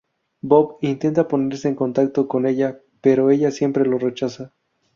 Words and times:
Bob 0.41 0.79
intenta 0.81 1.27
ponerse 1.27 1.67
en 1.67 1.75
contacto 1.75 2.27
con 2.27 2.47
ella, 2.47 2.79
pero 3.01 3.29
ella 3.29 3.51
siempre 3.51 3.85
lo 3.85 3.99
rechaza. 3.99 4.51